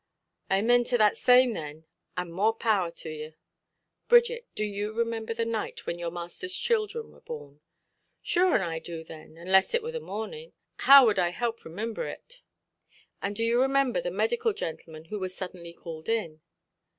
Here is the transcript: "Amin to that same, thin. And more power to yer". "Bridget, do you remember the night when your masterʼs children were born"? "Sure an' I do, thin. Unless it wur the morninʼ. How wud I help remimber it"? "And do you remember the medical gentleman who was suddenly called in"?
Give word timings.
"Amin 0.49 0.83
to 0.85 0.97
that 0.97 1.15
same, 1.15 1.53
thin. 1.53 1.85
And 2.17 2.33
more 2.33 2.55
power 2.55 2.89
to 2.89 3.09
yer". 3.11 3.35
"Bridget, 4.07 4.47
do 4.55 4.65
you 4.65 4.93
remember 4.97 5.31
the 5.35 5.45
night 5.45 5.85
when 5.85 5.99
your 5.99 6.09
masterʼs 6.09 6.59
children 6.59 7.11
were 7.11 7.21
born"? 7.21 7.59
"Sure 8.23 8.55
an' 8.55 8.61
I 8.61 8.79
do, 8.79 9.03
thin. 9.03 9.37
Unless 9.37 9.75
it 9.75 9.83
wur 9.83 9.91
the 9.91 9.99
morninʼ. 9.99 10.53
How 10.77 11.05
wud 11.05 11.19
I 11.19 11.29
help 11.29 11.63
remimber 11.63 12.07
it"? 12.07 12.41
"And 13.21 13.35
do 13.35 13.43
you 13.43 13.61
remember 13.61 14.01
the 14.01 14.09
medical 14.09 14.53
gentleman 14.53 15.05
who 15.05 15.19
was 15.19 15.35
suddenly 15.37 15.71
called 15.75 16.09
in"? 16.09 16.41